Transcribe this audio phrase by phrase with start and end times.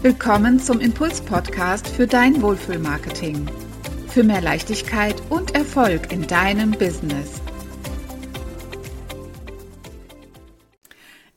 [0.00, 3.50] Willkommen zum Impuls-Podcast für dein Wohlfühlmarketing.
[4.06, 7.42] Für mehr Leichtigkeit und Erfolg in deinem Business.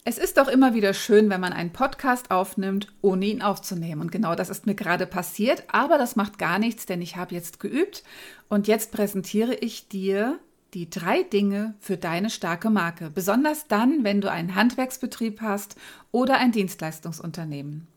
[0.05, 4.00] Es ist doch immer wieder schön, wenn man einen Podcast aufnimmt, ohne ihn aufzunehmen.
[4.00, 5.64] Und genau das ist mir gerade passiert.
[5.71, 8.04] Aber das macht gar nichts, denn ich habe jetzt geübt
[8.48, 10.38] und jetzt präsentiere ich dir
[10.75, 13.09] die drei Dinge für deine starke Marke.
[13.09, 15.78] Besonders dann, wenn du einen Handwerksbetrieb hast
[16.12, 17.88] oder ein Dienstleistungsunternehmen.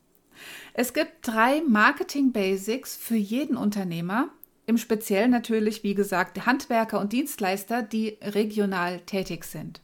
[0.73, 4.31] Es gibt drei Marketing Basics für jeden Unternehmer,
[4.67, 9.81] im Speziellen natürlich, wie gesagt, Handwerker und Dienstleister, die regional tätig sind.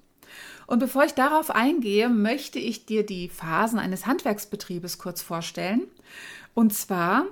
[0.67, 5.83] Und bevor ich darauf eingehe, möchte ich dir die Phasen eines Handwerksbetriebes kurz vorstellen.
[6.55, 7.27] Und zwar,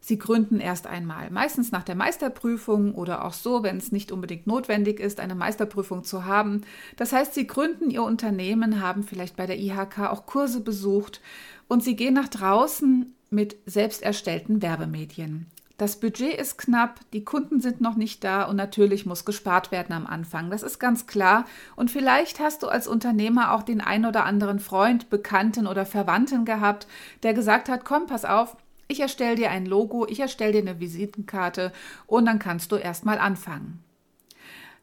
[0.00, 4.46] sie gründen erst einmal, meistens nach der Meisterprüfung oder auch so, wenn es nicht unbedingt
[4.46, 6.62] notwendig ist, eine Meisterprüfung zu haben.
[6.96, 11.20] Das heißt, sie gründen ihr Unternehmen, haben vielleicht bei der IHK auch Kurse besucht
[11.68, 15.46] und sie gehen nach draußen mit selbst erstellten Werbemedien.
[15.76, 19.92] Das Budget ist knapp, die Kunden sind noch nicht da und natürlich muss gespart werden
[19.92, 20.50] am Anfang.
[20.50, 21.46] Das ist ganz klar.
[21.74, 26.44] Und vielleicht hast du als Unternehmer auch den ein oder anderen Freund, Bekannten oder Verwandten
[26.44, 26.86] gehabt,
[27.24, 28.56] der gesagt hat, komm, pass auf,
[28.86, 31.72] ich erstelle dir ein Logo, ich erstelle dir eine Visitenkarte
[32.06, 33.82] und dann kannst du erstmal anfangen.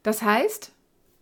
[0.04, 0.74] Das heißt,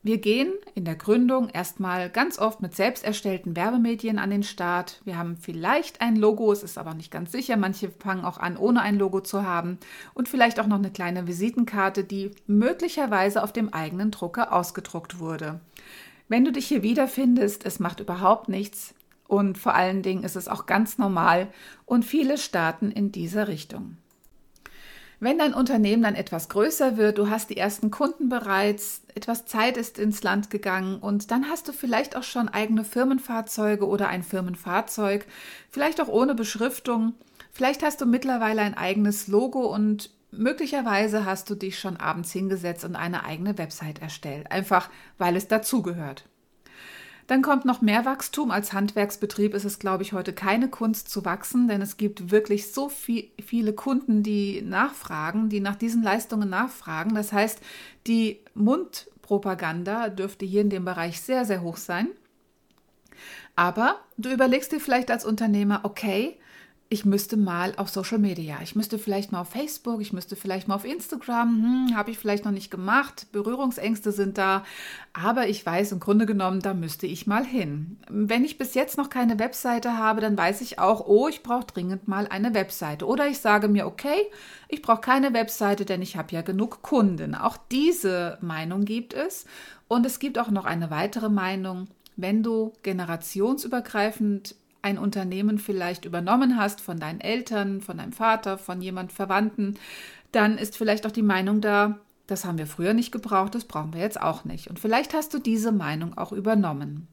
[0.02, 5.02] wir gehen in der Gründung erstmal ganz oft mit selbst erstellten Werbemedien an den Start.
[5.04, 7.58] Wir haben vielleicht ein Logo, es ist aber nicht ganz sicher.
[7.58, 9.78] Manche fangen auch an, ohne ein Logo zu haben.
[10.14, 15.60] Und vielleicht auch noch eine kleine Visitenkarte, die möglicherweise auf dem eigenen Drucker ausgedruckt wurde.
[16.30, 18.94] Wenn du dich hier wiederfindest, es macht überhaupt nichts.
[19.28, 21.50] Und vor allen Dingen ist es auch ganz normal.
[21.86, 23.98] Und viele starten in dieser Richtung.
[25.22, 29.76] Wenn dein Unternehmen dann etwas größer wird, du hast die ersten Kunden bereits, etwas Zeit
[29.76, 34.24] ist ins Land gegangen und dann hast du vielleicht auch schon eigene Firmenfahrzeuge oder ein
[34.24, 35.26] Firmenfahrzeug,
[35.70, 37.16] vielleicht auch ohne Beschriftung.
[37.52, 42.86] Vielleicht hast du mittlerweile ein eigenes Logo und möglicherweise hast du dich schon abends hingesetzt
[42.86, 46.29] und eine eigene Website erstellt, einfach weil es dazugehört.
[47.30, 48.50] Dann kommt noch mehr Wachstum.
[48.50, 52.72] Als Handwerksbetrieb ist es, glaube ich, heute keine Kunst zu wachsen, denn es gibt wirklich
[52.72, 57.14] so viel, viele Kunden, die nachfragen, die nach diesen Leistungen nachfragen.
[57.14, 57.60] Das heißt,
[58.08, 62.08] die Mundpropaganda dürfte hier in dem Bereich sehr, sehr hoch sein.
[63.56, 66.40] Aber du überlegst dir vielleicht als Unternehmer, okay,
[66.92, 70.68] ich müsste mal auf Social Media, ich müsste vielleicht mal auf Facebook, ich müsste vielleicht
[70.68, 74.64] mal auf Instagram, hm, habe ich vielleicht noch nicht gemacht, Berührungsängste sind da,
[75.14, 77.98] aber ich weiß im Grunde genommen, da müsste ich mal hin.
[78.10, 81.68] Wenn ich bis jetzt noch keine Webseite habe, dann weiß ich auch, oh, ich brauche
[81.68, 83.06] dringend mal eine Webseite.
[83.06, 84.26] Oder ich sage mir, okay,
[84.68, 87.36] ich brauche keine Webseite, denn ich habe ja genug Kunden.
[87.36, 89.46] Auch diese Meinung gibt es.
[89.88, 91.88] Und es gibt auch noch eine weitere Meinung.
[92.16, 98.82] Wenn du generationsübergreifend ein Unternehmen vielleicht übernommen hast von deinen Eltern, von deinem Vater, von
[98.82, 99.78] jemand Verwandten,
[100.32, 103.94] dann ist vielleicht auch die Meinung da, das haben wir früher nicht gebraucht, das brauchen
[103.94, 104.70] wir jetzt auch nicht.
[104.70, 107.08] Und vielleicht hast du diese Meinung auch übernommen.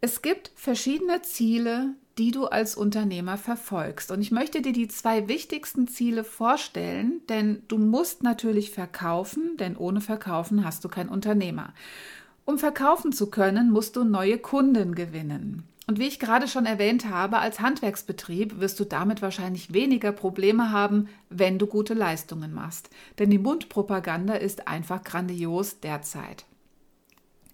[0.00, 4.10] Es gibt verschiedene Ziele, die du als Unternehmer verfolgst.
[4.10, 9.76] Und ich möchte dir die zwei wichtigsten Ziele vorstellen, denn du musst natürlich verkaufen, denn
[9.76, 11.72] ohne Verkaufen hast du kein Unternehmer.
[12.44, 15.64] Um verkaufen zu können, musst du neue Kunden gewinnen.
[15.88, 20.70] Und wie ich gerade schon erwähnt habe, als Handwerksbetrieb wirst du damit wahrscheinlich weniger Probleme
[20.70, 22.90] haben, wenn du gute Leistungen machst.
[23.18, 26.44] Denn die Mundpropaganda ist einfach grandios derzeit.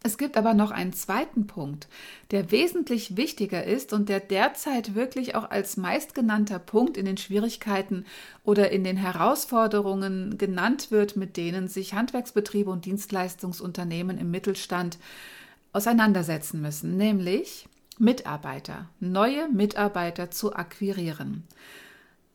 [0.03, 1.87] Es gibt aber noch einen zweiten Punkt,
[2.33, 8.05] der wesentlich wichtiger ist und der derzeit wirklich auch als meistgenannter Punkt in den Schwierigkeiten
[8.43, 14.99] oder in den Herausforderungen genannt wird, mit denen sich Handwerksbetriebe und Dienstleistungsunternehmen im Mittelstand
[15.73, 17.69] auseinandersetzen müssen, nämlich
[17.99, 21.45] Mitarbeiter, neue Mitarbeiter zu akquirieren.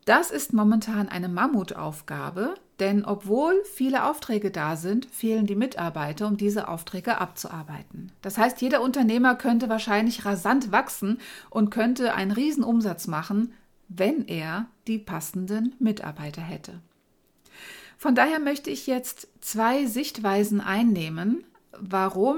[0.06, 6.38] Das ist momentan eine Mammutaufgabe, denn obwohl viele Aufträge da sind, fehlen die Mitarbeiter, um
[6.38, 8.12] diese Aufträge abzuarbeiten.
[8.22, 11.20] Das heißt, jeder Unternehmer könnte wahrscheinlich rasant wachsen
[11.50, 13.54] und könnte einen Riesenumsatz machen,
[13.90, 16.80] wenn er die passenden Mitarbeiter hätte.
[17.98, 21.44] Von daher möchte ich jetzt zwei Sichtweisen einnehmen,
[21.78, 22.38] warum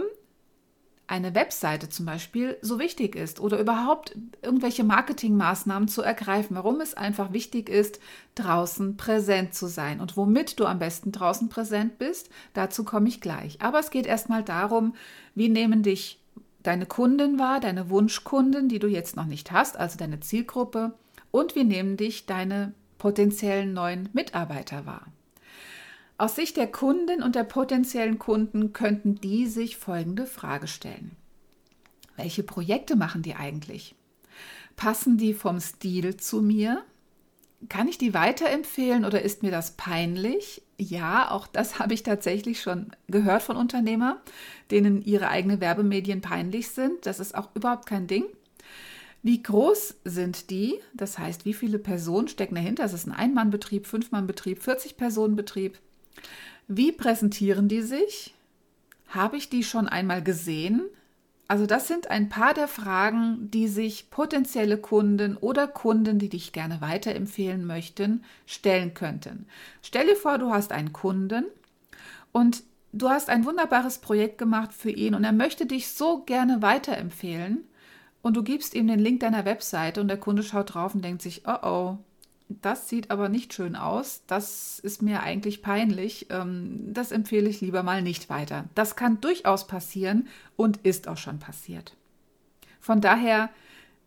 [1.12, 6.94] eine Webseite zum Beispiel so wichtig ist oder überhaupt irgendwelche Marketingmaßnahmen zu ergreifen, warum es
[6.94, 8.00] einfach wichtig ist,
[8.36, 13.19] draußen präsent zu sein und womit du am besten draußen präsent bist, dazu komme ich
[13.19, 13.62] gleich.
[13.62, 14.96] Aber es geht erstmal darum,
[15.36, 16.24] wie nehmen dich
[16.63, 20.94] deine Kunden wahr, deine Wunschkunden, die du jetzt noch nicht hast, also deine Zielgruppe
[21.30, 25.08] und wie nehmen dich deine potenziellen neuen Mitarbeiter wahr.
[26.22, 31.16] Aus Sicht der Kunden und der potenziellen Kunden könnten die sich folgende Frage stellen.
[32.16, 33.96] Welche Projekte machen die eigentlich?
[34.76, 36.84] Passen die vom Stil zu mir?
[37.70, 40.62] Kann ich die weiterempfehlen oder ist mir das peinlich?
[40.78, 44.18] Ja, auch das habe ich tatsächlich schon gehört von Unternehmern,
[44.70, 47.04] denen ihre eigenen Werbemedien peinlich sind.
[47.08, 48.26] Das ist auch überhaupt kein Ding.
[49.24, 50.76] Wie groß sind die?
[50.94, 52.86] Das heißt, wie viele Personen stecken dahinter?
[52.86, 55.80] Ist ein Ein-Mann-Betrieb, Fünf-Mann-Betrieb, 40-Personen-Betrieb.
[56.68, 58.34] Wie präsentieren die sich?
[59.10, 60.84] Habe ich die schon einmal gesehen?
[61.52, 66.54] Also das sind ein paar der Fragen, die sich potenzielle Kunden oder Kunden, die dich
[66.54, 69.48] gerne weiterempfehlen möchten, stellen könnten.
[69.81, 71.44] Stell dir vor, du hast einen Kunden
[72.31, 72.63] und
[72.94, 77.66] du hast ein wunderbares Projekt gemacht für ihn und er möchte dich so gerne weiterempfehlen
[78.22, 81.22] und du gibst ihm den Link deiner Webseite und der Kunde schaut drauf und denkt
[81.22, 81.98] sich, oh oh,
[82.62, 87.62] das sieht aber nicht schön aus, das ist mir eigentlich peinlich, ähm, das empfehle ich
[87.62, 88.65] lieber mal nicht weiter.
[88.75, 91.95] Das kann durchaus passieren und ist auch schon passiert.
[92.80, 93.50] Von daher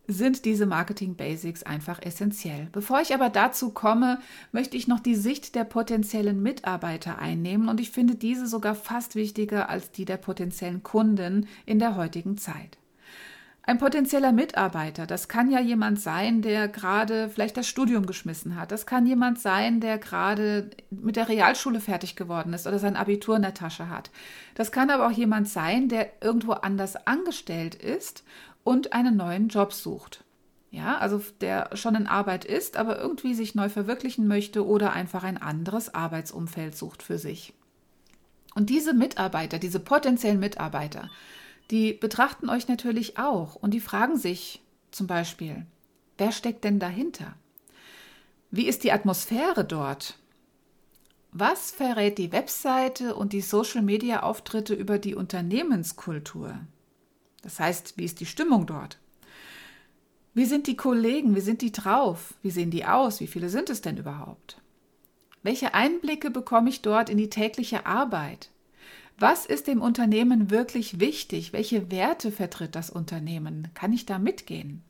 [0.07, 2.69] sind diese Marketing Basics einfach essentiell.
[2.73, 4.19] Bevor ich aber dazu komme,
[4.53, 9.15] möchte ich noch die Sicht der potenziellen Mitarbeiter einnehmen und ich finde diese sogar fast
[9.15, 12.79] wichtiger als die der potenziellen Kunden in der heutigen Zeit.
[13.67, 18.71] Ein potenzieller Mitarbeiter, das kann ja jemand sein, der gerade vielleicht das Studium geschmissen hat.
[18.71, 23.37] Das kann jemand sein, der gerade mit der Realschule fertig geworden ist oder sein Abitur
[23.37, 24.11] in der Tasche hat.
[24.55, 28.23] Das kann aber auch jemand sein, der irgendwo anders angestellt ist
[28.65, 30.25] und einen neuen Job sucht.
[30.71, 35.25] Ja, also der schon in Arbeit ist, aber irgendwie sich neu verwirklichen möchte oder einfach
[35.25, 37.55] ein anderes Arbeitsumfeld sucht für sich.
[38.55, 41.09] Und diese Mitarbeiter, diese potenziellen Mitarbeiter,
[41.71, 45.67] die betrachten euch natürlich auch und die fragen sich zum Beispiel,
[46.19, 47.35] wer steckt denn dahinter?
[48.51, 50.19] Wie ist die Atmosphäre dort?
[51.33, 56.61] Was verrät die Webseite und die Social-Media-Auftritte über die Unternehmenskultur?
[57.43, 58.99] Das heißt, wie ist die Stimmung dort?
[60.33, 61.35] Wie sind die Kollegen?
[61.35, 62.35] Wie sind die drauf?
[62.43, 63.21] Wie sehen die aus?
[63.21, 64.61] Wie viele sind es denn überhaupt?
[65.43, 68.51] Welche Einblicke bekomme ich dort in die tägliche Arbeit?
[69.19, 71.53] Was ist dem Unternehmen wirklich wichtig?
[71.53, 73.69] Welche Werte vertritt das Unternehmen?
[73.75, 74.83] Kann ich da mitgehen?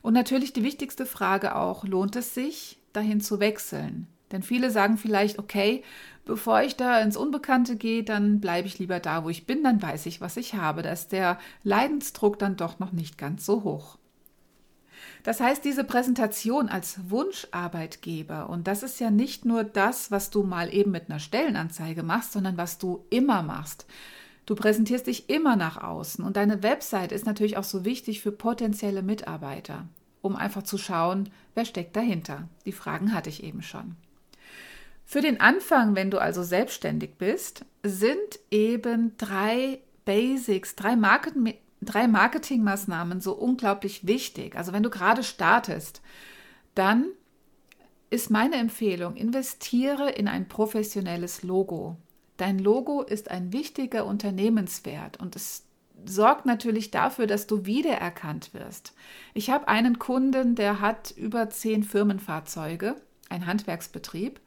[0.00, 4.06] Und natürlich die wichtigste Frage auch, lohnt es sich, dahin zu wechseln?
[4.30, 5.82] Denn viele sagen vielleicht, okay,
[6.24, 9.82] bevor ich da ins Unbekannte gehe, dann bleibe ich lieber da, wo ich bin, dann
[9.82, 10.82] weiß ich, was ich habe.
[10.82, 13.98] Da ist der Leidensdruck dann doch noch nicht ganz so hoch.
[15.22, 20.42] Das heißt, diese Präsentation als Wunscharbeitgeber, und das ist ja nicht nur das, was du
[20.42, 23.86] mal eben mit einer Stellenanzeige machst, sondern was du immer machst.
[24.46, 28.32] Du präsentierst dich immer nach außen und deine Website ist natürlich auch so wichtig für
[28.32, 29.86] potenzielle Mitarbeiter,
[30.20, 32.48] um einfach zu schauen, wer steckt dahinter.
[32.66, 33.94] Die Fragen hatte ich eben schon.
[35.04, 41.54] Für den Anfang, wenn du also selbstständig bist, sind eben drei Basics, drei Marketing
[41.84, 44.56] drei Marketingmaßnahmen so unglaublich wichtig.
[44.56, 46.00] Also wenn du gerade startest,
[46.74, 47.06] dann
[48.10, 51.96] ist meine Empfehlung, investiere in ein professionelles Logo.
[52.36, 55.64] Dein Logo ist ein wichtiger Unternehmenswert und es
[56.04, 58.94] sorgt natürlich dafür, dass du wiedererkannt wirst.
[59.34, 62.96] Ich habe einen Kunden, der hat über zehn Firmenfahrzeuge,
[63.28, 64.40] ein Handwerksbetrieb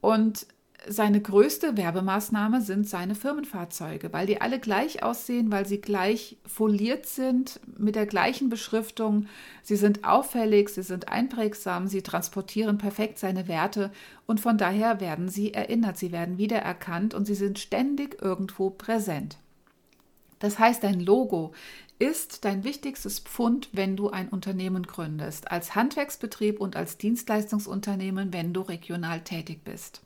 [0.00, 0.46] und
[0.86, 7.06] seine größte Werbemaßnahme sind seine Firmenfahrzeuge, weil die alle gleich aussehen, weil sie gleich foliert
[7.06, 9.26] sind mit der gleichen Beschriftung.
[9.62, 13.90] Sie sind auffällig, sie sind einprägsam, sie transportieren perfekt seine Werte
[14.26, 19.38] und von daher werden sie erinnert, sie werden wiedererkannt und sie sind ständig irgendwo präsent.
[20.38, 21.52] Das heißt, dein Logo
[21.98, 28.52] ist dein wichtigstes Pfund, wenn du ein Unternehmen gründest, als Handwerksbetrieb und als Dienstleistungsunternehmen, wenn
[28.52, 30.02] du regional tätig bist.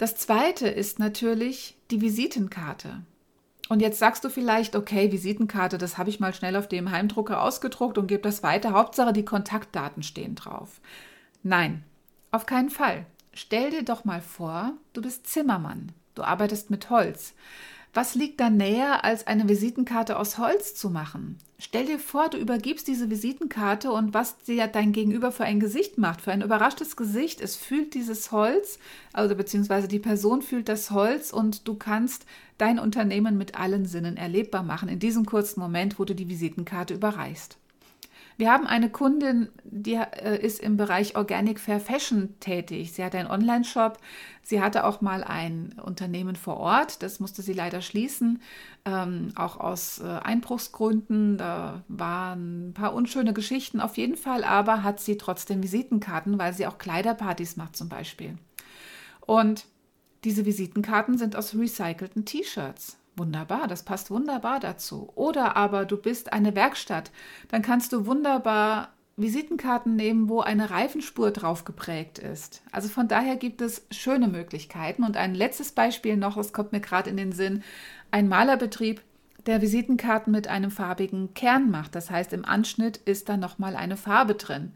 [0.00, 3.02] Das zweite ist natürlich die Visitenkarte.
[3.68, 7.42] Und jetzt sagst du vielleicht, okay, Visitenkarte, das habe ich mal schnell auf dem Heimdrucker
[7.42, 8.72] ausgedruckt und gebe das weiter.
[8.72, 10.80] Hauptsache, die Kontaktdaten stehen drauf.
[11.42, 11.84] Nein,
[12.30, 13.04] auf keinen Fall.
[13.34, 15.92] Stell dir doch mal vor, du bist Zimmermann.
[16.14, 17.34] Du arbeitest mit Holz.
[17.92, 21.38] Was liegt da näher, als eine Visitenkarte aus Holz zu machen?
[21.58, 25.98] Stell dir vor, du übergibst diese Visitenkarte und was dir dein Gegenüber für ein Gesicht
[25.98, 27.40] macht, für ein überraschtes Gesicht.
[27.40, 28.78] Es fühlt dieses Holz,
[29.12, 32.26] also beziehungsweise die Person fühlt das Holz und du kannst
[32.58, 36.94] dein Unternehmen mit allen Sinnen erlebbar machen in diesem kurzen Moment, wo du die Visitenkarte
[36.94, 37.58] überreichst.
[38.40, 42.94] Wir haben eine Kundin, die äh, ist im Bereich Organic Fair Fashion tätig.
[42.94, 43.98] Sie hat einen Online-Shop.
[44.42, 47.02] Sie hatte auch mal ein Unternehmen vor Ort.
[47.02, 48.40] Das musste sie leider schließen,
[48.86, 51.36] ähm, auch aus äh, Einbruchsgründen.
[51.36, 56.54] Da waren ein paar unschöne Geschichten auf jeden Fall, aber hat sie trotzdem Visitenkarten, weil
[56.54, 58.38] sie auch Kleiderpartys macht zum Beispiel.
[59.20, 59.66] Und
[60.24, 62.96] diese Visitenkarten sind aus recycelten T-Shirts.
[63.20, 65.12] Wunderbar, das passt wunderbar dazu.
[65.14, 67.10] Oder aber du bist eine Werkstatt,
[67.48, 72.62] dann kannst du wunderbar Visitenkarten nehmen, wo eine Reifenspur drauf geprägt ist.
[72.72, 75.04] Also von daher gibt es schöne Möglichkeiten.
[75.04, 77.62] Und ein letztes Beispiel noch, das kommt mir gerade in den Sinn,
[78.10, 79.02] ein Malerbetrieb,
[79.44, 81.94] der Visitenkarten mit einem farbigen Kern macht.
[81.94, 84.72] Das heißt, im Anschnitt ist da nochmal eine Farbe drin.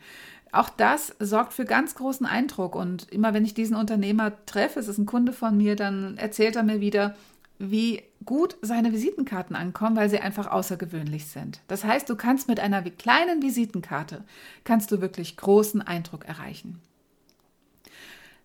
[0.52, 2.76] Auch das sorgt für ganz großen Eindruck.
[2.76, 6.56] Und immer wenn ich diesen Unternehmer treffe, es ist ein Kunde von mir, dann erzählt
[6.56, 7.16] er mir wieder,
[7.58, 11.60] wie gut seine Visitenkarten ankommen, weil sie einfach außergewöhnlich sind.
[11.68, 14.24] Das heißt, du kannst mit einer kleinen Visitenkarte,
[14.64, 16.80] kannst du wirklich großen Eindruck erreichen.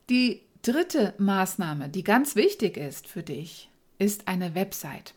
[0.10, 5.14] Die dritte Maßnahme, die ganz wichtig ist für dich, ist eine Website.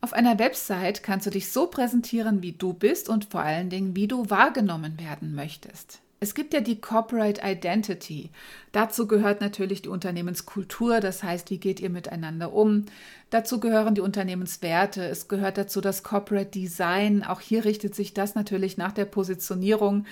[0.00, 3.94] Auf einer Website kannst du dich so präsentieren, wie du bist und vor allen Dingen,
[3.96, 6.00] wie du wahrgenommen werden möchtest.
[6.18, 8.30] Es gibt ja die Corporate Identity.
[8.72, 12.86] Dazu gehört natürlich die Unternehmenskultur, das heißt, wie geht ihr miteinander um.
[13.28, 15.04] Dazu gehören die Unternehmenswerte.
[15.04, 17.22] Es gehört dazu das Corporate Design.
[17.22, 20.06] Auch hier richtet sich das natürlich nach der Positionierung.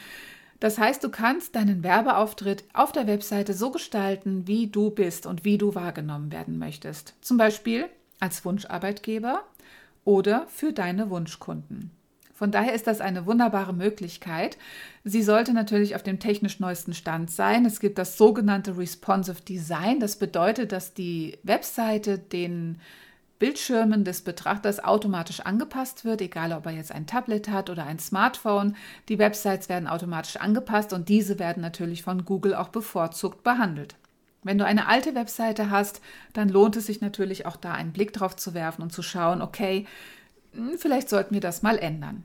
[0.60, 5.44] Das heißt, du kannst deinen Werbeauftritt auf der Webseite so gestalten, wie du bist und
[5.44, 7.14] wie du wahrgenommen werden möchtest.
[7.22, 7.86] Zum Beispiel
[8.20, 9.42] als Wunscharbeitgeber
[10.04, 11.90] oder für deine Wunschkunden.
[12.44, 14.58] Von daher ist das eine wunderbare Möglichkeit.
[15.02, 17.64] Sie sollte natürlich auf dem technisch neuesten Stand sein.
[17.64, 19.98] Es gibt das sogenannte Responsive Design.
[19.98, 22.82] Das bedeutet, dass die Webseite den
[23.38, 27.98] Bildschirmen des Betrachters automatisch angepasst wird, egal ob er jetzt ein Tablet hat oder ein
[27.98, 28.76] Smartphone.
[29.08, 33.94] Die Websites werden automatisch angepasst und diese werden natürlich von Google auch bevorzugt behandelt.
[34.42, 36.02] Wenn du eine alte Webseite hast,
[36.34, 39.40] dann lohnt es sich natürlich auch da einen Blick drauf zu werfen und zu schauen,
[39.40, 39.86] okay,
[40.54, 42.22] hm, vielleicht sollten wir das mal ändern.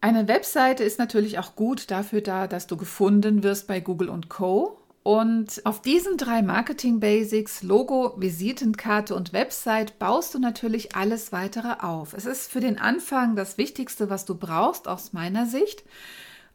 [0.00, 4.28] Eine Webseite ist natürlich auch gut dafür da, dass du gefunden wirst bei Google und
[4.28, 4.80] Co.
[5.02, 11.74] Und auf diesen drei Marketing Basics, Logo, Visitenkarte und Website, baust du natürlich alles weitere
[11.80, 12.12] auf.
[12.12, 15.84] Es ist für den Anfang das Wichtigste, was du brauchst, aus meiner Sicht.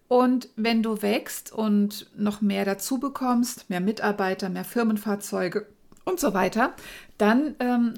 [0.10, 5.68] Und wenn du wächst und noch mehr dazu bekommst, mehr Mitarbeiter, mehr Firmenfahrzeuge
[6.04, 6.74] und so weiter,
[7.18, 7.94] dann ähm,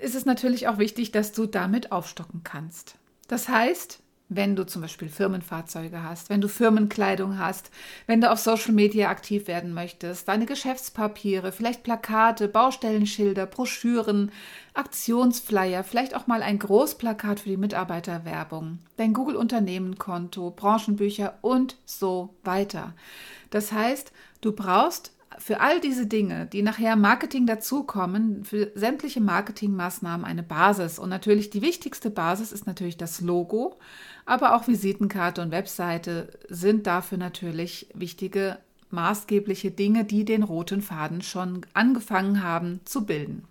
[0.00, 2.94] ist es natürlich auch wichtig, dass du damit aufstocken kannst.
[3.28, 4.00] Das heißt,
[4.30, 7.70] wenn du zum Beispiel Firmenfahrzeuge hast, wenn du Firmenkleidung hast,
[8.06, 14.30] wenn du auf Social Media aktiv werden möchtest, deine Geschäftspapiere, vielleicht Plakate, Baustellenschilder, Broschüren,
[14.72, 22.94] Aktionsflyer, vielleicht auch mal ein Großplakat für die Mitarbeiterwerbung, dein Google-Unternehmenkonto, Branchenbücher und so weiter.
[23.50, 30.26] Das heißt, du brauchst für all diese Dinge, die nachher Marketing dazukommen, für sämtliche Marketingmaßnahmen
[30.26, 30.98] eine Basis.
[30.98, 33.78] Und natürlich die wichtigste Basis ist natürlich das Logo,
[34.26, 38.58] aber auch Visitenkarte und Webseite sind dafür natürlich wichtige
[38.90, 43.44] maßgebliche Dinge, die den roten Faden schon angefangen haben zu bilden.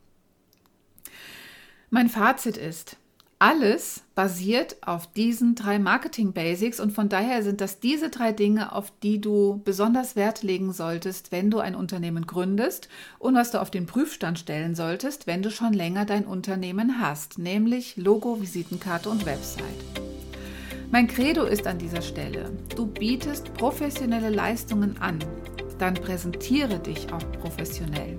[1.90, 2.98] Mein Fazit ist,
[3.42, 8.74] alles basiert auf diesen drei Marketing Basics und von daher sind das diese drei Dinge,
[8.74, 13.62] auf die du besonders Wert legen solltest, wenn du ein Unternehmen gründest und was du
[13.62, 19.10] auf den Prüfstand stellen solltest, wenn du schon länger dein Unternehmen hast, nämlich Logo, Visitenkarte
[19.10, 19.64] und Website.
[20.92, 25.20] Mein Credo ist an dieser Stelle, du bietest professionelle Leistungen an,
[25.78, 28.18] dann präsentiere dich auch professionell.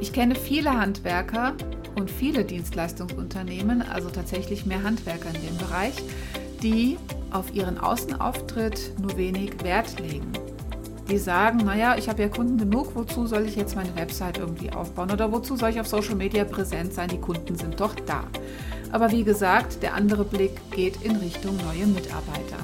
[0.00, 1.54] Ich kenne viele Handwerker,
[1.98, 5.94] und viele Dienstleistungsunternehmen, also tatsächlich mehr Handwerker in dem Bereich,
[6.62, 6.96] die
[7.30, 10.32] auf ihren Außenauftritt nur wenig Wert legen.
[11.10, 14.70] Die sagen, naja, ich habe ja Kunden genug, wozu soll ich jetzt meine Website irgendwie
[14.70, 18.24] aufbauen oder wozu soll ich auf Social Media präsent sein, die Kunden sind doch da.
[18.92, 22.58] Aber wie gesagt, der andere Blick geht in Richtung neue Mitarbeiter.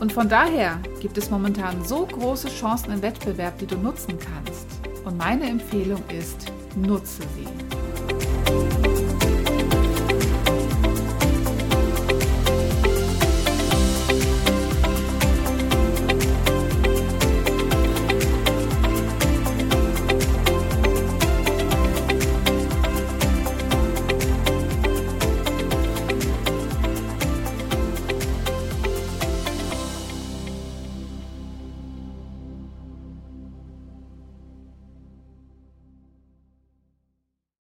[0.00, 4.66] Und von daher gibt es momentan so große Chancen im Wettbewerb, die du nutzen kannst.
[5.04, 7.79] Und meine Empfehlung ist, nutze sie.
[8.50, 8.79] Bye.